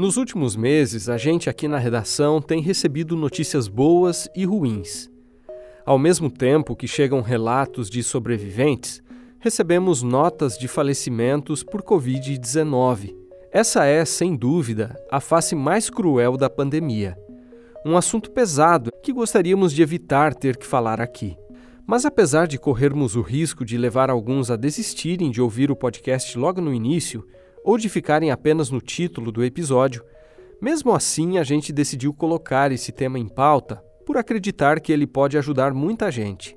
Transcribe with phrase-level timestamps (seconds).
[0.00, 5.10] Nos últimos meses, a gente aqui na redação tem recebido notícias boas e ruins.
[5.84, 9.02] Ao mesmo tempo que chegam relatos de sobreviventes,
[9.38, 13.14] recebemos notas de falecimentos por Covid-19.
[13.52, 17.14] Essa é, sem dúvida, a face mais cruel da pandemia.
[17.84, 21.36] Um assunto pesado que gostaríamos de evitar ter que falar aqui.
[21.86, 26.38] Mas apesar de corrermos o risco de levar alguns a desistirem de ouvir o podcast
[26.38, 27.22] logo no início,
[27.64, 30.04] ou de ficarem apenas no título do episódio,
[30.60, 35.38] mesmo assim a gente decidiu colocar esse tema em pauta por acreditar que ele pode
[35.38, 36.56] ajudar muita gente.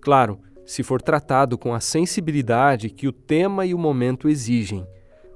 [0.00, 4.86] Claro, se for tratado com a sensibilidade que o tema e o momento exigem.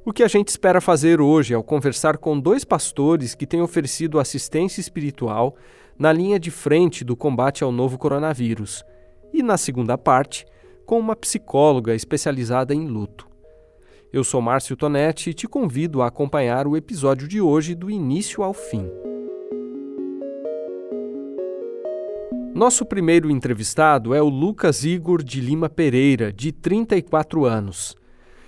[0.04, 4.20] O que a gente espera fazer hoje ao conversar com dois pastores que têm oferecido
[4.20, 5.56] assistência espiritual
[5.98, 8.84] na linha de frente do combate ao novo coronavírus,
[9.32, 10.44] e na segunda parte,
[10.86, 13.33] com uma psicóloga especializada em luto.
[14.12, 18.42] Eu sou Márcio Tonetti e te convido a acompanhar o episódio de hoje do início
[18.42, 18.88] ao fim.
[22.54, 27.96] Nosso primeiro entrevistado é o Lucas Igor de Lima Pereira, de 34 anos.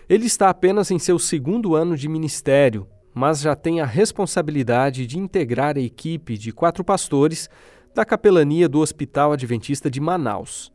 [0.09, 5.19] Ele está apenas em seu segundo ano de ministério, mas já tem a responsabilidade de
[5.19, 7.51] integrar a equipe de quatro pastores
[7.93, 10.71] da capelania do Hospital Adventista de Manaus.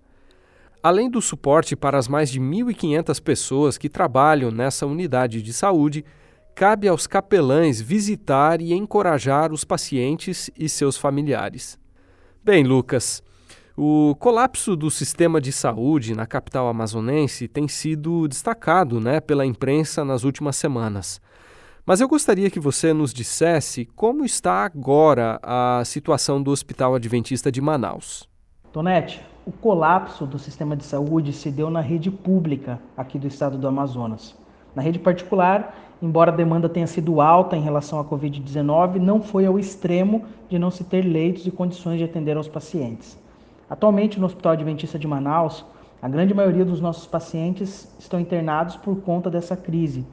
[0.83, 6.03] Além do suporte para as mais de 1.500 pessoas que trabalham nessa unidade de saúde,
[6.55, 11.77] cabe aos capelães visitar e encorajar os pacientes e seus familiares.
[12.43, 13.21] Bem, Lucas,
[13.77, 20.03] o colapso do sistema de saúde na capital amazonense tem sido destacado né, pela imprensa
[20.03, 21.21] nas últimas semanas.
[21.85, 27.51] Mas eu gostaria que você nos dissesse como está agora a situação do Hospital Adventista
[27.51, 28.27] de Manaus.
[28.71, 33.57] Tonete, o colapso do sistema de saúde se deu na rede pública aqui do estado
[33.57, 34.37] do Amazonas.
[34.75, 39.45] Na rede particular, embora a demanda tenha sido alta em relação à Covid-19, não foi
[39.45, 43.19] ao extremo de não se ter leitos e condições de atender aos pacientes.
[43.67, 45.65] Atualmente, no Hospital Adventista de Manaus,
[46.01, 50.05] a grande maioria dos nossos pacientes estão internados por conta dessa crise,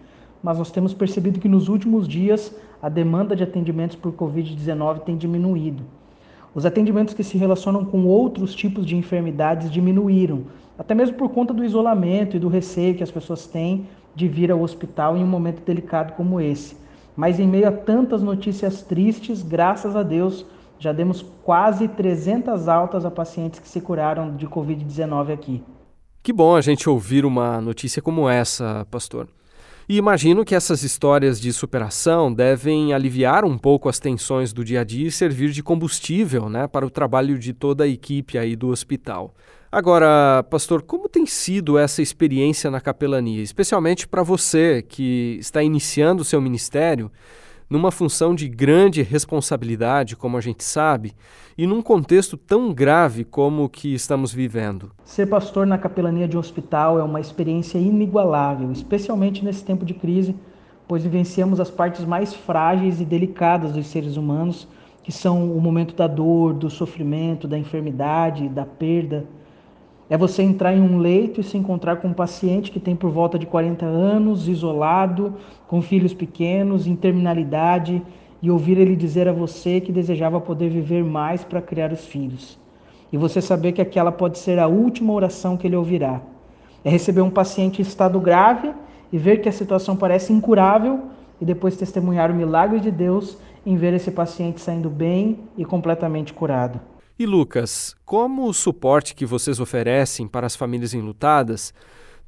[0.43, 5.17] mas nós temos percebido que nos últimos dias a demanda de atendimentos por Covid-19 tem
[5.17, 5.85] diminuído.
[6.55, 10.45] Os atendimentos que se relacionam com outros tipos de enfermidades diminuíram,
[10.79, 14.51] até mesmo por conta do isolamento e do receio que as pessoas têm de vir
[14.51, 16.77] ao hospital em um momento delicado como esse.
[17.17, 20.47] Mas em meio a tantas notícias tristes, graças a Deus,
[20.79, 25.63] já demos quase 300 altas a pacientes que se curaram de Covid-19 aqui.
[26.23, 29.29] Que bom a gente ouvir uma notícia como essa, pastor.
[29.89, 34.83] E imagino que essas histórias de superação devem aliviar um pouco as tensões do dia
[34.83, 38.55] a dia e servir de combustível né, para o trabalho de toda a equipe aí
[38.55, 39.35] do hospital.
[39.73, 46.21] Agora, pastor, como tem sido essa experiência na capelania, especialmente para você que está iniciando
[46.21, 47.11] o seu ministério
[47.69, 51.13] numa função de grande responsabilidade, como a gente sabe,
[51.57, 54.91] e num contexto tão grave como o que estamos vivendo.
[55.05, 59.95] Ser pastor na capelania de um hospital é uma experiência inigualável, especialmente nesse tempo de
[59.95, 60.35] crise,
[60.87, 64.67] pois vivenciamos as partes mais frágeis e delicadas dos seres humanos,
[65.03, 69.27] que são o momento da dor, do sofrimento, da enfermidade, da perda
[70.11, 73.11] é você entrar em um leito e se encontrar com um paciente que tem por
[73.11, 75.35] volta de 40 anos, isolado,
[75.67, 78.03] com filhos pequenos, em terminalidade,
[78.41, 82.59] e ouvir ele dizer a você que desejava poder viver mais para criar os filhos.
[83.13, 86.21] E você saber que aquela pode ser a última oração que ele ouvirá.
[86.85, 88.73] É receber um paciente em estado grave
[89.13, 91.01] e ver que a situação parece incurável
[91.41, 93.37] e depois testemunhar o milagre de Deus
[93.67, 96.81] em ver esse paciente saindo bem e completamente curado.
[97.19, 101.75] E Lucas, como o suporte que vocês oferecem para as famílias enlutadas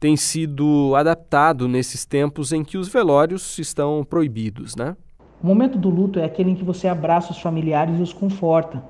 [0.00, 4.96] tem sido adaptado nesses tempos em que os velórios estão proibidos, né?
[5.40, 8.82] O momento do luto é aquele em que você abraça os familiares e os conforta.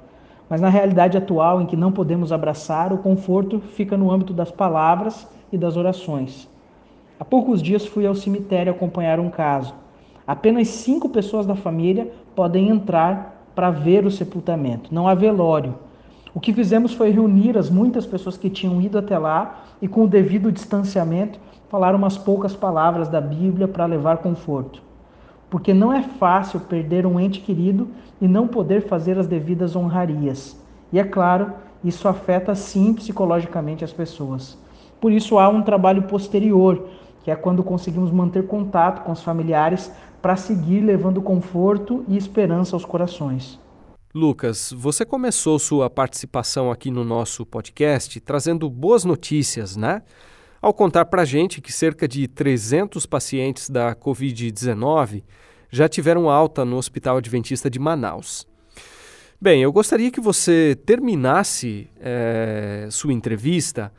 [0.48, 4.50] Mas na realidade atual, em que não podemos abraçar, o conforto fica no âmbito das
[4.50, 6.48] palavras e das orações.
[7.18, 9.74] Há poucos dias fui ao cemitério acompanhar um caso.
[10.26, 14.94] Apenas cinco pessoas da família podem entrar para ver o sepultamento.
[14.94, 15.74] Não há velório.
[16.32, 20.04] O que fizemos foi reunir as muitas pessoas que tinham ido até lá e, com
[20.04, 24.80] o devido distanciamento, falar umas poucas palavras da Bíblia para levar conforto.
[25.48, 27.88] Porque não é fácil perder um ente querido
[28.20, 30.56] e não poder fazer as devidas honrarias.
[30.92, 34.56] E é claro, isso afeta sim psicologicamente as pessoas.
[35.00, 36.86] Por isso há um trabalho posterior,
[37.24, 39.92] que é quando conseguimos manter contato com os familiares
[40.22, 43.58] para seguir levando conforto e esperança aos corações.
[44.12, 50.02] Lucas, você começou sua participação aqui no nosso podcast trazendo boas notícias, né?
[50.60, 55.22] Ao contar para a gente que cerca de 300 pacientes da Covid-19
[55.70, 58.48] já tiveram alta no Hospital Adventista de Manaus.
[59.40, 63.92] Bem, eu gostaria que você terminasse é, sua entrevista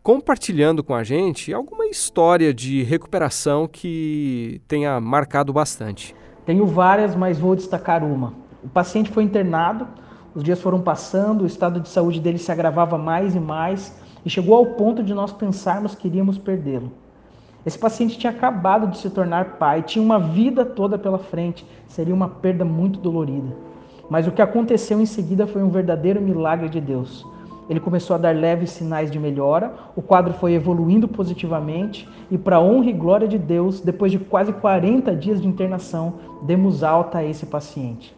[0.00, 6.14] compartilhando com a gente alguma história de recuperação que tenha marcado bastante.
[6.44, 8.45] Tenho várias, mas vou destacar uma.
[8.66, 9.86] O paciente foi internado,
[10.34, 14.28] os dias foram passando, o estado de saúde dele se agravava mais e mais e
[14.28, 16.90] chegou ao ponto de nós pensarmos que iríamos perdê-lo.
[17.64, 22.12] Esse paciente tinha acabado de se tornar pai, tinha uma vida toda pela frente, seria
[22.12, 23.54] uma perda muito dolorida.
[24.10, 27.24] Mas o que aconteceu em seguida foi um verdadeiro milagre de Deus.
[27.70, 32.60] Ele começou a dar leves sinais de melhora, o quadro foi evoluindo positivamente e, para
[32.60, 37.24] honra e glória de Deus, depois de quase 40 dias de internação, demos alta a
[37.24, 38.16] esse paciente.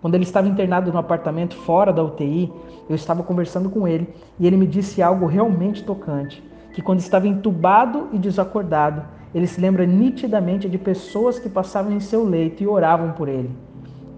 [0.00, 2.52] Quando ele estava internado no apartamento fora da UTI,
[2.88, 4.08] eu estava conversando com ele
[4.38, 6.42] e ele me disse algo realmente tocante:
[6.72, 9.02] que quando estava entubado e desacordado,
[9.34, 13.50] ele se lembra nitidamente de pessoas que passavam em seu leito e oravam por ele.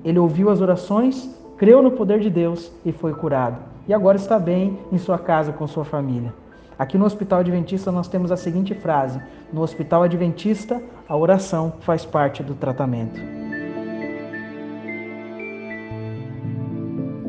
[0.05, 4.39] Ele ouviu as orações, creu no poder de Deus e foi curado e agora está
[4.39, 6.33] bem em sua casa com sua família.
[6.79, 9.21] Aqui no Hospital Adventista nós temos a seguinte frase:
[9.53, 13.21] No Hospital Adventista, a oração faz parte do tratamento.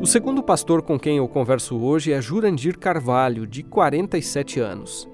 [0.02, 5.08] O segundo pastor com quem eu converso hoje é Jurandir Carvalho, de 47 anos.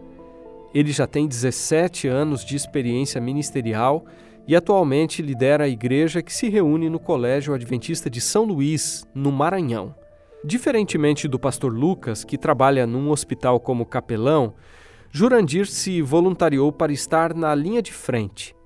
[0.73, 4.07] Ele já tem 17 anos de experiência ministerial
[4.47, 9.31] e atualmente lidera a igreja que se reúne no Colégio Adventista de São Luís, no
[9.31, 9.95] Maranhão.
[10.43, 14.55] Diferentemente do pastor Lucas, que trabalha num hospital como capelão,
[15.11, 18.57] Jurandir se voluntariou para estar na linha de frente.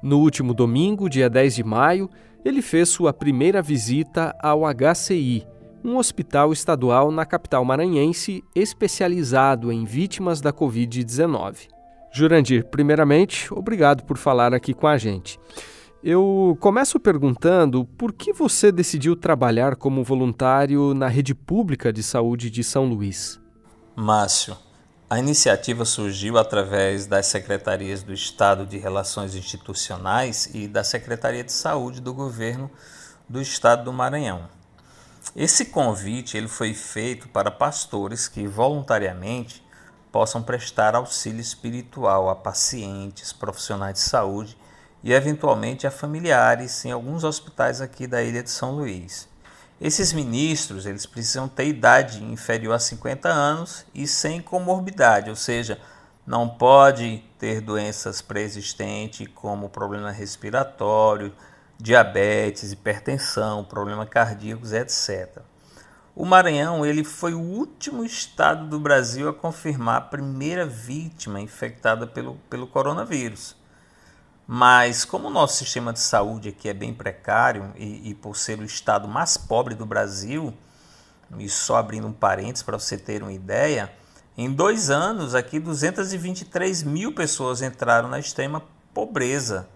[0.00, 2.08] No último domingo, dia 10 de maio,
[2.44, 5.44] ele fez sua primeira visita ao HCI,
[5.84, 11.68] um hospital estadual na capital maranhense especializado em vítimas da Covid-19.
[12.12, 15.38] Jurandir, primeiramente, obrigado por falar aqui com a gente.
[16.02, 22.48] Eu começo perguntando por que você decidiu trabalhar como voluntário na rede pública de saúde
[22.48, 23.40] de São Luís.
[23.94, 24.56] Márcio,
[25.08, 31.52] a iniciativa surgiu através das secretarias do Estado de Relações Institucionais e da Secretaria de
[31.52, 32.70] Saúde do Governo
[33.28, 34.48] do Estado do Maranhão.
[35.34, 39.64] Esse convite ele foi feito para pastores que voluntariamente
[40.12, 44.56] possam prestar auxílio espiritual a pacientes, profissionais de saúde
[45.02, 49.28] e eventualmente a familiares em alguns hospitais aqui da ilha de São Luís.
[49.78, 55.78] Esses ministros eles precisam ter idade inferior a 50 anos e sem comorbidade, ou seja,
[56.26, 61.34] não pode ter doenças pré-existentes como problema respiratório,
[61.78, 65.42] diabetes, hipertensão, problemas cardíacos, etc.
[66.14, 72.06] O Maranhão ele foi o último estado do Brasil a confirmar a primeira vítima infectada
[72.06, 73.54] pelo, pelo coronavírus.
[74.46, 78.60] Mas como o nosso sistema de saúde aqui é bem precário e, e por ser
[78.60, 80.54] o estado mais pobre do Brasil,
[81.36, 83.92] e só abrindo um parênteses para você ter uma ideia,
[84.38, 88.62] em dois anos aqui 223 mil pessoas entraram na extrema
[88.94, 89.68] pobreza.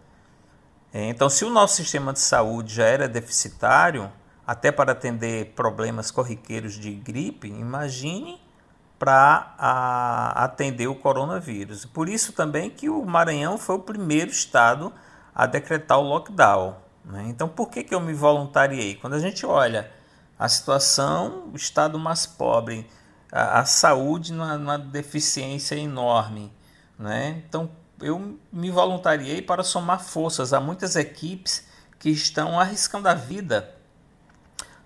[0.93, 4.11] É, então, se o nosso sistema de saúde já era deficitário,
[4.47, 8.41] até para atender problemas corriqueiros de gripe, imagine
[8.99, 9.55] para
[10.35, 11.87] atender o coronavírus.
[11.87, 14.93] Por isso também que o Maranhão foi o primeiro estado
[15.35, 16.77] a decretar o lockdown.
[17.05, 17.25] Né?
[17.29, 18.97] Então, por que, que eu me voluntariei?
[18.97, 19.91] Quando a gente olha
[20.39, 22.87] a situação, o estado mais pobre,
[23.33, 26.53] a, a saúde numa, numa, deficiência enorme.
[26.99, 27.43] Né?
[27.47, 27.71] Então,
[28.01, 31.67] eu me voluntariei para somar forças a muitas equipes
[31.99, 33.75] que estão arriscando a vida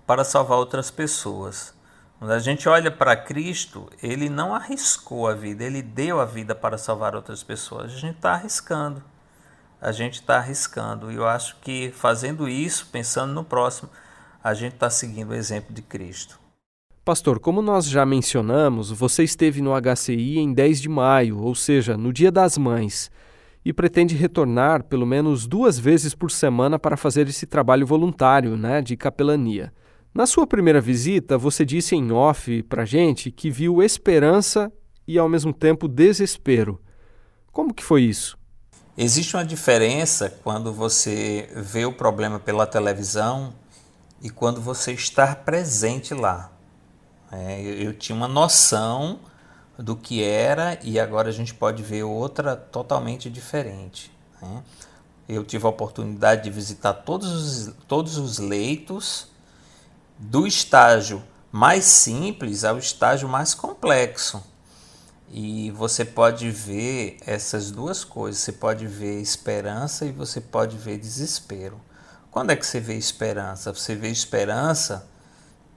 [0.06, 1.72] para salvar outras pessoas.
[2.18, 6.54] Quando a gente olha para Cristo, ele não arriscou a vida, ele deu a vida
[6.54, 7.92] para salvar outras pessoas.
[7.92, 9.02] A gente está arriscando.
[9.80, 11.12] A gente está arriscando.
[11.12, 13.90] E eu acho que fazendo isso, pensando no próximo,
[14.42, 16.38] a gente está seguindo o exemplo de Cristo.
[17.04, 21.98] Pastor, como nós já mencionamos, você esteve no HCI em 10 de maio, ou seja,
[21.98, 23.10] no Dia das Mães,
[23.62, 28.80] e pretende retornar pelo menos duas vezes por semana para fazer esse trabalho voluntário né,
[28.80, 29.70] de capelania.
[30.14, 34.72] Na sua primeira visita, você disse em off para gente que viu esperança
[35.06, 36.80] e ao mesmo tempo desespero.
[37.52, 38.38] Como que foi isso?
[38.96, 43.52] Existe uma diferença quando você vê o problema pela televisão
[44.22, 46.53] e quando você está presente lá.
[47.34, 49.18] É, eu, eu tinha uma noção
[49.78, 54.12] do que era e agora a gente pode ver outra totalmente diferente.
[54.40, 54.62] Né?
[55.28, 57.32] Eu tive a oportunidade de visitar todos
[57.66, 59.28] os, todos os leitos
[60.18, 64.42] do estágio mais simples ao estágio mais complexo.
[65.30, 70.98] E você pode ver essas duas coisas, você pode ver esperança e você pode ver
[70.98, 71.80] desespero.
[72.30, 73.72] Quando é que você vê esperança?
[73.72, 75.08] Você vê esperança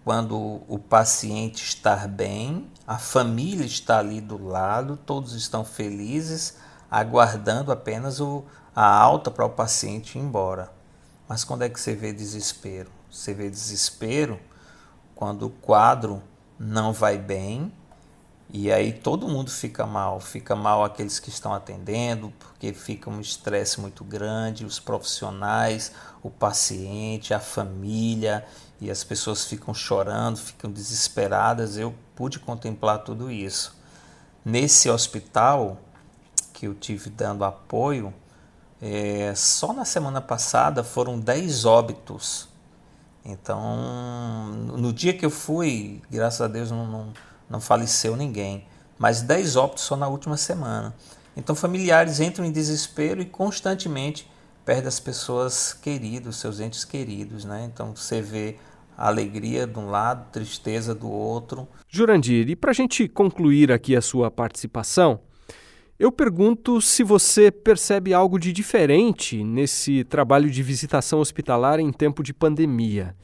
[0.07, 6.55] quando o paciente está bem, a família está ali do lado, todos estão felizes,
[6.89, 10.71] aguardando apenas o, a alta para o paciente ir embora.
[11.27, 12.89] Mas quando é que você vê desespero?
[13.11, 14.39] Você vê desespero
[15.13, 16.23] quando o quadro
[16.57, 17.73] não vai bem
[18.49, 20.19] e aí todo mundo fica mal.
[20.19, 25.91] Fica mal aqueles que estão atendendo, porque fica um estresse muito grande, os profissionais,
[26.23, 28.45] o paciente, a família,
[28.79, 31.77] e as pessoas ficam chorando, ficam desesperadas.
[31.77, 33.75] Eu pude contemplar tudo isso.
[34.45, 35.77] Nesse hospital
[36.53, 38.13] que eu tive dando apoio,
[38.81, 42.47] é, só na semana passada foram 10 óbitos.
[43.25, 47.13] Então, no dia que eu fui, graças a Deus não, não,
[47.49, 48.65] não faleceu ninguém,
[48.97, 50.95] mas 10 óbitos só na última semana.
[51.35, 54.27] Então, familiares entram em desespero e constantemente
[54.65, 57.45] perdem as pessoas queridas, seus entes queridos.
[57.45, 57.69] Né?
[57.71, 58.55] Então, você vê
[58.97, 61.67] alegria de um lado, tristeza do outro.
[61.87, 65.19] Jurandir, e para a gente concluir aqui a sua participação,
[65.99, 72.23] eu pergunto se você percebe algo de diferente nesse trabalho de visitação hospitalar em tempo
[72.23, 73.15] de pandemia.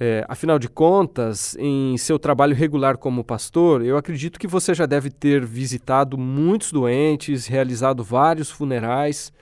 [0.00, 4.84] É, afinal de contas, em seu trabalho regular como pastor, eu acredito que você já
[4.84, 9.32] deve ter visitado muitos doentes, realizado vários funerais,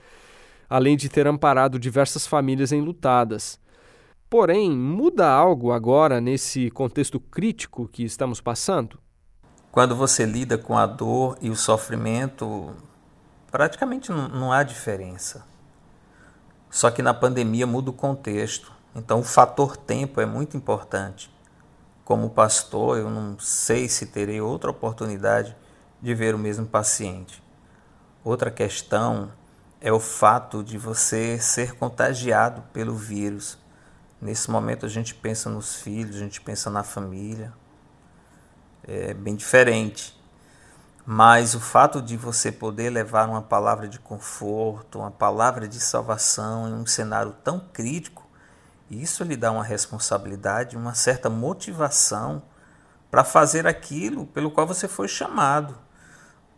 [0.69, 3.59] além de ter amparado diversas famílias enlutadas.
[4.29, 8.99] Porém, muda algo agora nesse contexto crítico que estamos passando?
[9.71, 12.73] Quando você lida com a dor e o sofrimento,
[13.51, 15.45] praticamente não há diferença.
[16.69, 18.74] Só que na pandemia muda o contexto.
[18.95, 21.29] Então o fator tempo é muito importante.
[22.05, 25.55] Como pastor, eu não sei se terei outra oportunidade
[26.01, 27.43] de ver o mesmo paciente.
[28.23, 29.31] Outra questão
[29.81, 33.57] é o fato de você ser contagiado pelo vírus.
[34.21, 37.53] Nesse momento a gente pensa nos filhos, a gente pensa na família,
[38.83, 40.15] é bem diferente.
[41.05, 46.67] Mas o fato de você poder levar uma palavra de conforto, uma palavra de salvação
[46.67, 48.24] em um cenário tão crítico,
[48.89, 52.41] isso lhe dá uma responsabilidade, uma certa motivação
[53.09, 55.77] para fazer aquilo pelo qual você foi chamado.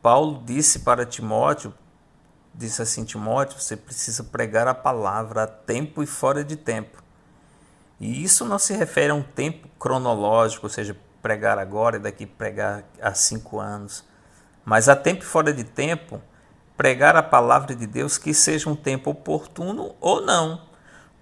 [0.01, 1.73] Paulo disse para Timóteo,
[2.53, 7.03] disse assim, Timóteo, você precisa pregar a palavra a tempo e fora de tempo.
[7.99, 12.25] E isso não se refere a um tempo cronológico, ou seja, pregar agora e daqui
[12.25, 14.03] pregar há cinco anos.
[14.65, 16.21] Mas a tempo e fora de tempo,
[16.75, 20.66] pregar a palavra de Deus que seja um tempo oportuno ou não,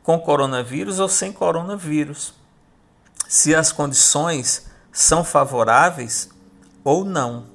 [0.06, 2.36] com coronavírus ou sem coronavírus.
[3.28, 6.30] Se as condições são favoráveis
[6.84, 7.46] ou não.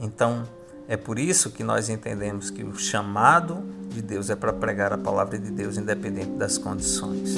[0.00, 0.48] Então,
[0.88, 4.98] é por isso que nós entendemos que o chamado de Deus é para pregar a
[4.98, 7.36] palavra de Deus independente das condições.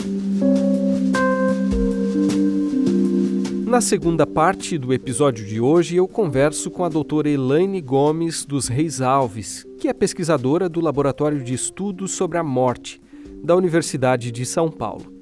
[3.66, 8.68] Na segunda parte do episódio de hoje, eu converso com a doutora Elaine Gomes dos
[8.68, 13.02] Reis Alves, que é pesquisadora do Laboratório de Estudos sobre a Morte
[13.44, 15.12] da Universidade de São Paulo.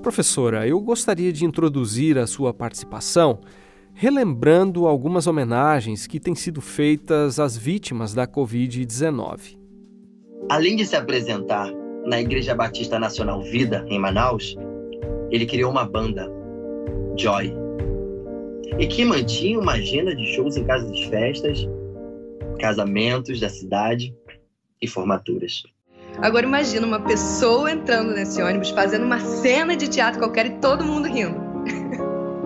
[0.00, 3.40] Professora, eu gostaria de introduzir a sua participação
[3.92, 9.58] relembrando algumas homenagens que têm sido feitas às vítimas da Covid-19.
[10.48, 11.72] Além de se apresentar
[12.04, 14.56] na Igreja Batista Nacional Vida, em Manaus,
[15.30, 16.30] ele criou uma banda,
[17.16, 17.52] Joy,
[18.78, 21.68] e que mantinha uma agenda de shows em casas de festas,
[22.58, 24.14] casamentos da cidade
[24.82, 25.62] e formaturas.
[26.22, 30.84] Agora imagina uma pessoa entrando nesse ônibus, fazendo uma cena de teatro qualquer e todo
[30.84, 31.40] mundo rindo.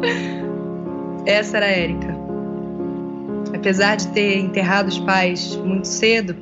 [1.26, 2.16] Essa era a Érica.
[3.54, 6.34] Apesar de ter enterrado os pais muito cedo,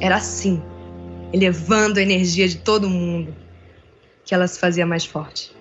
[0.00, 0.62] era assim,
[1.32, 3.34] elevando a energia de todo mundo,
[4.24, 5.54] que ela se fazia mais forte.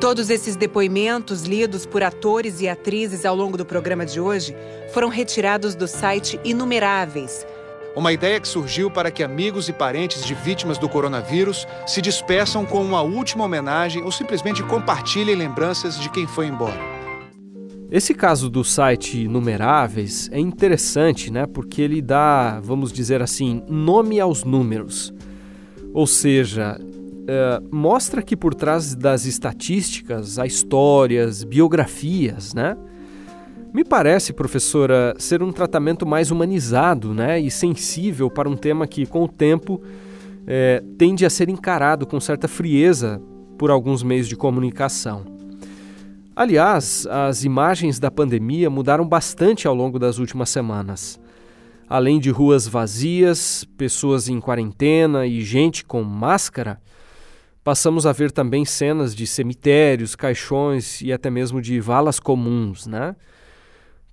[0.00, 4.54] Todos esses depoimentos lidos por atores e atrizes ao longo do programa de hoje
[4.92, 7.46] foram retirados do site Inumeráveis.
[7.96, 12.66] Uma ideia que surgiu para que amigos e parentes de vítimas do coronavírus se despeçam
[12.66, 16.94] com uma última homenagem ou simplesmente compartilhem lembranças de quem foi embora.
[17.88, 21.46] Esse caso do site Numeráveis é interessante, né?
[21.46, 25.14] Porque ele dá, vamos dizer assim, nome aos números.
[25.92, 26.76] Ou seja,
[27.28, 32.76] é, mostra que por trás das estatísticas há histórias, biografias, né?
[33.74, 39.04] Me parece, professora, ser um tratamento mais humanizado né, e sensível para um tema que,
[39.04, 39.82] com o tempo,
[40.46, 43.20] é, tende a ser encarado com certa frieza
[43.58, 45.24] por alguns meios de comunicação.
[46.36, 51.18] Aliás, as imagens da pandemia mudaram bastante ao longo das últimas semanas.
[51.88, 56.80] Além de ruas vazias, pessoas em quarentena e gente com máscara,
[57.64, 63.16] passamos a ver também cenas de cemitérios, caixões e até mesmo de valas comuns, né?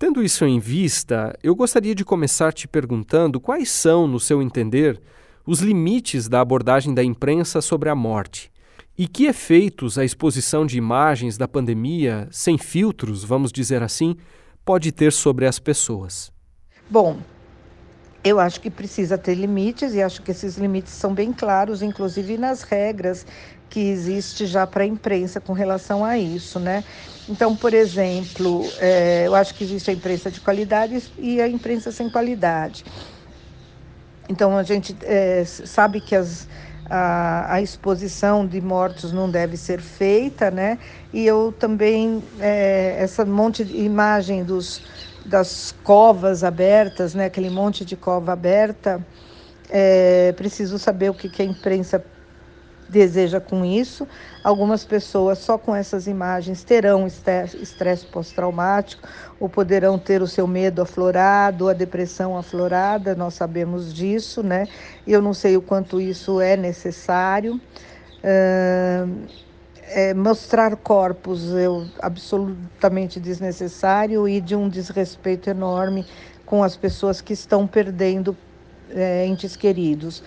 [0.01, 4.99] Tendo isso em vista, eu gostaria de começar te perguntando quais são, no seu entender,
[5.45, 8.51] os limites da abordagem da imprensa sobre a morte
[8.97, 14.17] e que efeitos a exposição de imagens da pandemia, sem filtros, vamos dizer assim,
[14.65, 16.31] pode ter sobre as pessoas.
[16.89, 17.19] Bom,
[18.23, 22.39] eu acho que precisa ter limites e acho que esses limites são bem claros, inclusive
[22.39, 23.23] nas regras
[23.71, 26.83] que existe já para a imprensa com relação a isso, né?
[27.27, 31.89] Então, por exemplo, é, eu acho que existe a imprensa de qualidade e a imprensa
[31.89, 32.83] sem qualidade.
[34.27, 36.49] Então, a gente é, sabe que as,
[36.89, 40.77] a, a, exposição de mortos não deve ser feita, né?
[41.13, 44.81] E eu também, é, essa monte de imagem dos,
[45.25, 47.25] das covas abertas, né?
[47.25, 49.05] Aquele monte de cova aberta,
[49.69, 52.03] é, preciso saber o que, que a imprensa
[52.91, 54.07] deseja com isso.
[54.43, 59.07] Algumas pessoas só com essas imagens terão estresse pós-traumático
[59.39, 64.67] ou poderão ter o seu medo aflorado, a depressão aflorada, nós sabemos disso, né?
[65.07, 67.59] Eu não sei o quanto isso é necessário.
[68.23, 69.25] Uh,
[69.93, 71.65] é, mostrar corpos é
[72.01, 76.05] absolutamente desnecessário e de um desrespeito enorme
[76.45, 78.37] com as pessoas que estão perdendo
[78.89, 80.23] é, entes queridos.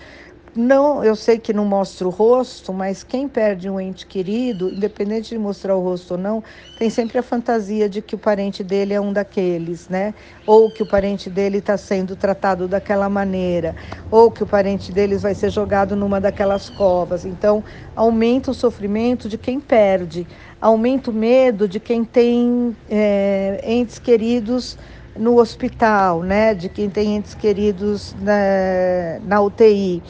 [0.56, 5.30] Não, eu sei que não mostra o rosto, mas quem perde um ente querido, independente
[5.30, 6.44] de mostrar o rosto ou não,
[6.76, 10.14] tem sempre a fantasia de que o parente dele é um daqueles, né?
[10.46, 13.74] Ou que o parente dele está sendo tratado daquela maneira,
[14.08, 17.24] ou que o parente deles vai ser jogado numa daquelas covas.
[17.24, 20.24] Então, aumenta o sofrimento de quem perde,
[20.60, 24.78] aumenta o medo de quem tem é, entes queridos
[25.16, 26.54] no hospital, né?
[26.54, 30.02] De quem tem entes queridos na, na UTI.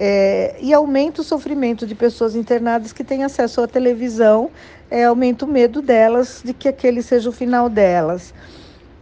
[0.00, 4.48] É, e aumenta o sofrimento de pessoas internadas que têm acesso à televisão,
[4.88, 8.32] é, aumenta o medo delas de que aquele seja o final delas.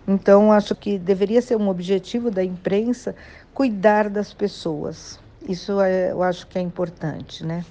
[0.09, 3.15] Então, acho que deveria ser um objetivo da imprensa
[3.53, 5.21] cuidar das pessoas.
[5.47, 7.65] Isso é, eu acho que é importante, né?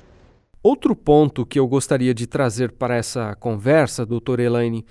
[0.62, 4.86] Outro ponto que eu gostaria de trazer para essa conversa, doutora Elaine,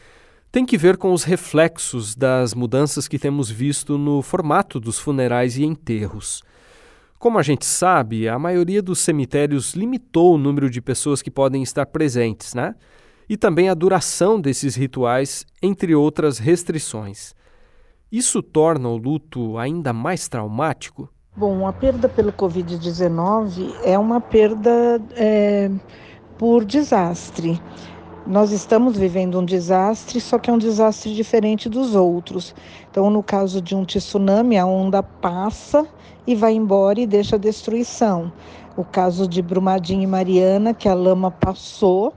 [0.51, 5.57] tem que ver com os reflexos das mudanças que temos visto no formato dos funerais
[5.59, 6.45] e enterros.
[7.25, 11.63] Como a gente sabe, a maioria dos cemitérios limitou o número de pessoas que podem
[11.63, 12.75] estar presentes, né?
[13.27, 17.35] E também a duração desses rituais, entre outras restrições.
[18.13, 21.09] Isso torna o luto ainda mais traumático?
[21.35, 25.71] Bom, a perda pelo Covid-19 é uma perda é,
[26.37, 27.59] por desastre.
[28.27, 32.55] Nós estamos vivendo um desastre, só que é um desastre diferente dos outros.
[32.91, 35.87] Então, no caso de um tsunami, a onda passa
[36.27, 38.33] e vai embora e deixa destruição.
[38.79, 42.15] O caso de Brumadinho e Mariana, que a lama passou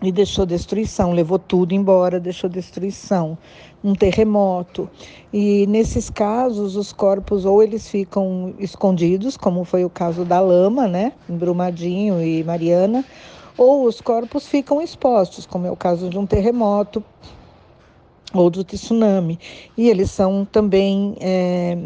[0.00, 3.36] e deixou destruição, levou tudo embora, deixou destruição.
[3.84, 4.88] Um terremoto.
[5.30, 10.88] E nesses casos, os corpos ou eles ficam escondidos, como foi o caso da lama,
[10.88, 13.04] né, em Brumadinho e Mariana,
[13.56, 17.02] ou os corpos ficam expostos, como é o caso de um terremoto
[18.34, 19.38] ou do tsunami.
[19.76, 21.78] E eles são também é,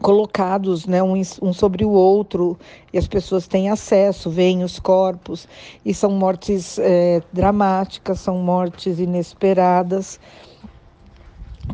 [0.00, 2.58] colocados né, um, um, sobre o outro
[2.92, 5.48] e as pessoas têm acesso, veem os corpos
[5.84, 10.20] e são mortes é, dramáticas, são mortes inesperadas,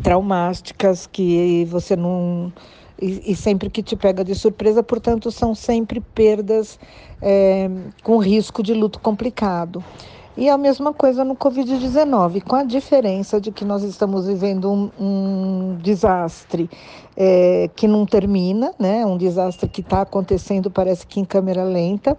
[0.03, 2.53] traumáticas que você não
[3.01, 6.79] e, e, sempre que te pega de surpresa, portanto são sempre perdas
[7.21, 7.71] é,
[8.03, 9.83] com risco de luto complicado.
[10.37, 14.91] E a mesma coisa no Covid-19, com a diferença de que nós estamos vivendo um,
[14.99, 16.71] um desastre
[17.17, 19.05] é, que não termina, né?
[19.05, 22.17] um desastre que está acontecendo, parece que em câmera lenta,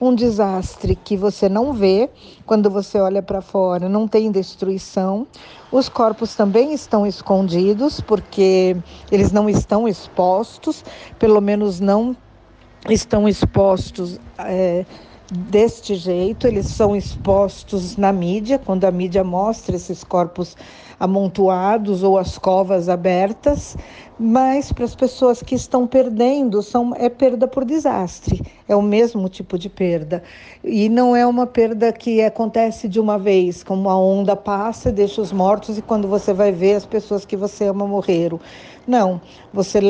[0.00, 2.10] um desastre que você não vê
[2.46, 5.26] quando você olha para fora, não tem destruição.
[5.74, 8.76] Os corpos também estão escondidos, porque
[9.10, 10.84] eles não estão expostos,
[11.18, 12.16] pelo menos não
[12.88, 14.20] estão expostos.
[14.38, 14.86] É,
[15.32, 20.56] deste jeito, eles são expostos na mídia, quando a mídia mostra esses corpos
[20.98, 23.76] amontoados ou as covas abertas,
[24.18, 29.28] mas para as pessoas que estão perdendo, são, é perda por desastre, é o mesmo
[29.28, 30.22] tipo de perda.
[30.62, 35.20] E não é uma perda que acontece de uma vez, como a onda passa, deixa
[35.20, 38.38] os mortos e quando você vai ver, as pessoas que você ama morreram.
[38.86, 39.20] Não,
[39.52, 39.80] você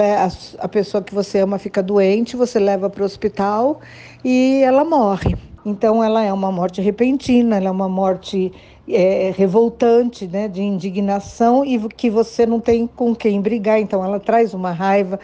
[0.59, 3.81] a pessoa que você ama fica doente, você leva para o hospital
[4.25, 5.37] e ela morre.
[5.67, 8.53] Então ela é uma morte repentina, ela é uma morte
[8.89, 13.81] é, revoltante, né, de indignação e que você não tem com quem brigar.
[13.81, 15.19] Então, ela traz uma raiva,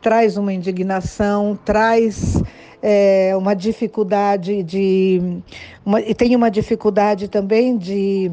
[0.00, 2.42] traz uma indignação, traz
[2.82, 5.40] é, uma dificuldade de.
[5.84, 8.30] Uma, e tem uma dificuldade também de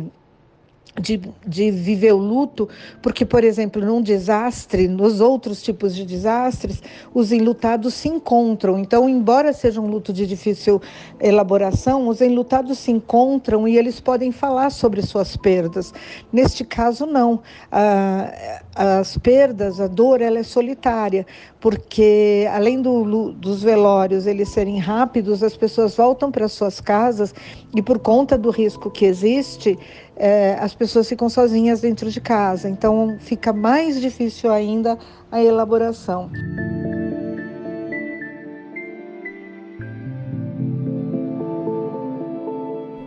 [0.99, 2.67] de, de viver o luto,
[3.01, 6.81] porque, por exemplo, num desastre, nos outros tipos de desastres,
[7.13, 8.77] os enlutados se encontram.
[8.77, 10.81] Então, embora seja um luto de difícil
[11.19, 15.93] elaboração, os enlutados se encontram e eles podem falar sobre suas perdas.
[16.31, 17.41] Neste caso, não.
[17.71, 21.25] Ah, as perdas, a dor, ela é solitária,
[21.59, 27.33] porque além do, dos velórios eles serem rápidos, as pessoas voltam para suas casas
[27.75, 29.77] e por conta do risco que existe,
[30.23, 32.69] é, as pessoas ficam sozinhas dentro de casa.
[32.69, 34.95] Então fica mais difícil ainda
[35.31, 36.29] a elaboração.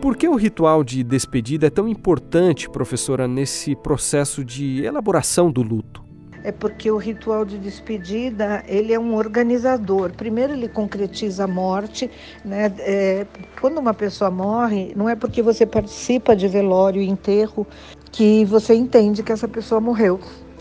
[0.01, 5.63] Por que o ritual de despedida é tão importante, professora, nesse processo de elaboração do
[5.63, 6.04] luto?
[6.45, 10.11] É porque o ritual de despedida ele é um organizador.
[10.13, 12.09] Primeiro ele concretiza a morte,
[12.45, 12.71] né?
[12.79, 13.25] É,
[13.59, 17.65] quando uma pessoa morre, não é porque você participa de velório e enterro
[18.11, 20.19] que você entende que essa pessoa morreu.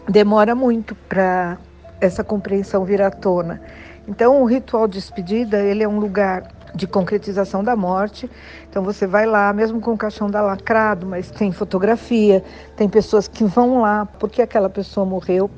[0.08, 1.58] Demora muito para
[2.00, 3.60] essa compreensão vir à tona.
[4.08, 8.28] Então o ritual de despedida ele é um lugar de concretização da morte.
[8.68, 12.42] Então você vai lá, mesmo com o caixão da lacrado, mas tem fotografia,
[12.76, 15.50] tem pessoas que vão lá porque aquela pessoa morreu.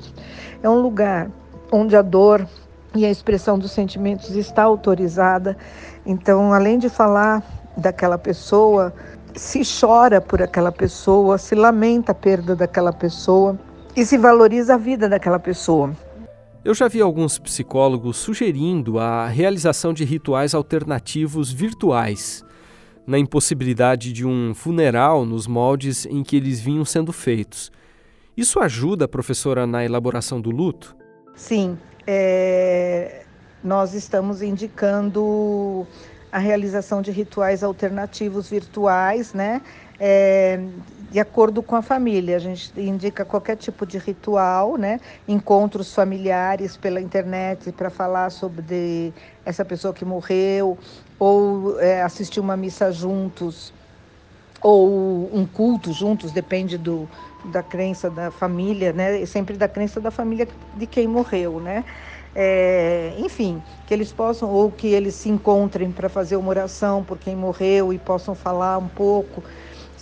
[0.61, 1.29] É um lugar
[1.71, 2.47] onde a dor
[2.95, 5.57] e a expressão dos sentimentos está autorizada.
[6.05, 7.43] Então, além de falar
[7.75, 8.93] daquela pessoa,
[9.35, 13.57] se chora por aquela pessoa, se lamenta a perda daquela pessoa
[13.95, 15.91] e se valoriza a vida daquela pessoa.
[16.65, 22.43] Eu já vi alguns psicólogos sugerindo a realização de rituais alternativos virtuais,
[23.05, 27.71] na impossibilidade de um funeral nos moldes em que eles vinham sendo feitos.
[28.35, 30.95] Isso ajuda, professora, na elaboração do luto?
[31.35, 33.23] Sim, é...
[33.63, 35.87] nós estamos indicando
[36.31, 39.61] a realização de rituais alternativos virtuais, né?
[39.99, 40.59] É,
[41.09, 42.35] de acordo com a família.
[42.35, 44.99] A gente indica qualquer tipo de ritual, né?
[45.27, 49.13] Encontros familiares pela internet para falar sobre
[49.45, 50.77] essa pessoa que morreu,
[51.17, 53.73] ou é, assistir uma missa juntos,
[54.61, 57.07] ou um culto juntos, depende do,
[57.45, 59.25] da crença da família, né?
[59.25, 61.85] Sempre da crença da família de quem morreu, né?
[62.35, 67.17] É, enfim, que eles possam, ou que eles se encontrem para fazer uma oração por
[67.17, 69.43] quem morreu e possam falar um pouco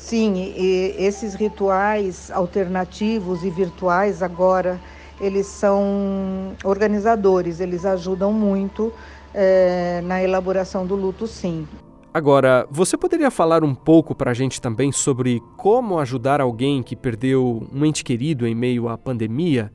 [0.06, 0.54] Sim,
[1.00, 4.80] esses rituais alternativos e virtuais agora
[5.20, 8.94] eles são organizadores, eles ajudam muito
[9.34, 11.68] é, na elaboração do luto, sim.
[12.14, 16.96] Agora, você poderia falar um pouco para a gente também sobre como ajudar alguém que
[16.96, 19.74] perdeu um ente querido em meio à pandemia?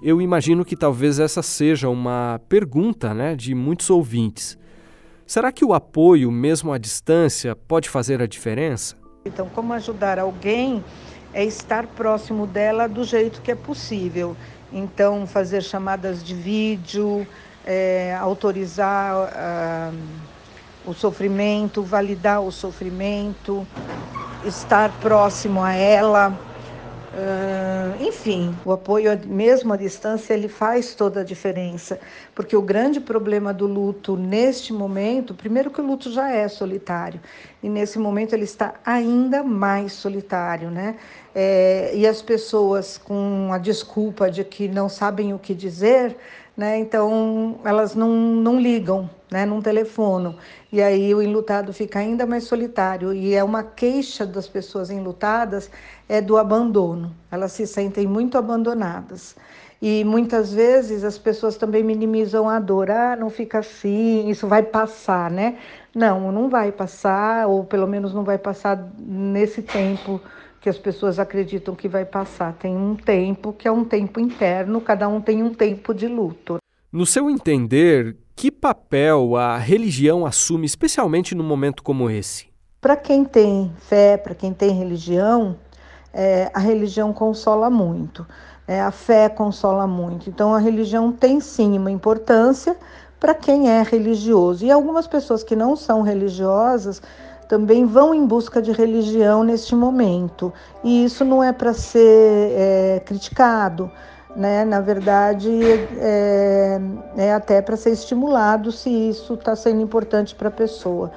[0.00, 4.56] Eu imagino que talvez essa seja uma pergunta né, de muitos ouvintes.
[5.26, 9.01] Será que o apoio, mesmo à distância, pode fazer a diferença?
[9.24, 10.82] Então, como ajudar alguém
[11.32, 14.36] é estar próximo dela do jeito que é possível.
[14.72, 17.24] Então, fazer chamadas de vídeo,
[17.64, 19.96] é, autorizar uh,
[20.84, 23.64] o sofrimento, validar o sofrimento,
[24.44, 26.36] estar próximo a ela.
[27.12, 32.00] Uh, enfim, o apoio mesmo à distância ele faz toda a diferença,
[32.34, 37.20] porque o grande problema do luto neste momento, primeiro que o luto já é solitário
[37.62, 40.96] e nesse momento ele está ainda mais solitário, né?
[41.34, 46.16] É, e as pessoas com a desculpa de que não sabem o que dizer,
[46.56, 46.78] né?
[46.78, 49.46] Então elas não, não ligam, né?
[49.46, 50.36] Não telefonam.
[50.70, 53.12] E aí o enlutado fica ainda mais solitário.
[53.12, 55.70] E é uma queixa das pessoas enlutadas
[56.08, 57.14] é do abandono.
[57.30, 59.34] Elas se sentem muito abandonadas.
[59.80, 62.90] E muitas vezes as pessoas também minimizam a dor.
[62.90, 65.58] Ah, não fica assim, isso vai passar, né?
[65.94, 70.20] Não, não vai passar, ou pelo menos não vai passar nesse tempo
[70.62, 72.52] que as pessoas acreditam que vai passar.
[72.52, 76.58] Tem um tempo que é um tempo interno, cada um tem um tempo de luto.
[76.92, 82.46] No seu entender, que papel a religião assume, especialmente num momento como esse?
[82.80, 85.58] Para quem tem fé, para quem tem religião,
[86.12, 88.24] é, a religião consola muito,
[88.66, 90.30] é, a fé consola muito.
[90.30, 92.76] Então, a religião tem sim uma importância
[93.18, 94.64] para quem é religioso.
[94.64, 97.02] E algumas pessoas que não são religiosas
[97.52, 100.50] também vão em busca de religião neste momento.
[100.82, 103.90] E isso não é para ser é, criticado,
[104.34, 104.64] né?
[104.64, 105.50] Na verdade,
[106.00, 106.80] é,
[107.14, 111.12] é até para ser estimulado se isso está sendo importante para a pessoa.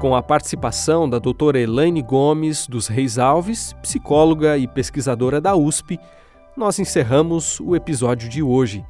[0.00, 5.96] com a participação da doutora Elaine Gomes dos Reis Alves, psicóloga e pesquisadora da USP,
[6.56, 8.84] nós encerramos o episódio de hoje.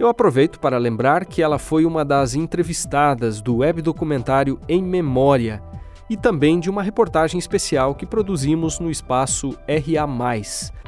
[0.00, 5.62] Eu aproveito para lembrar que ela foi uma das entrevistadas do web documentário Em Memória
[6.08, 10.40] e também de uma reportagem especial que produzimos no espaço RA,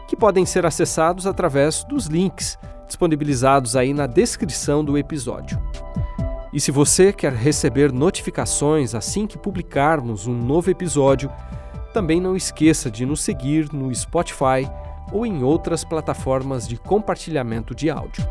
[0.08, 5.62] que podem ser acessados através dos links disponibilizados aí na descrição do episódio.
[6.50, 11.30] E se você quer receber notificações assim que publicarmos um novo episódio,
[11.92, 14.66] também não esqueça de nos seguir no Spotify
[15.12, 18.26] ou em outras plataformas de compartilhamento de áudio.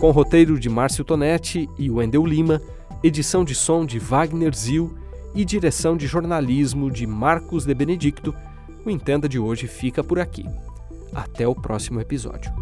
[0.00, 2.60] Com roteiro de Márcio Tonetti e Wendel Lima,
[3.02, 4.96] edição de som de Wagner Zil
[5.34, 8.34] e direção de jornalismo de Marcos de Benedicto,
[8.84, 10.44] o Entenda de hoje fica por aqui.
[11.12, 12.52] Até o próximo episódio.